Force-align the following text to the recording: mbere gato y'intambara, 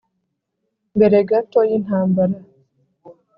mbere 0.95 1.17
gato 1.29 1.59
y'intambara, 1.69 2.37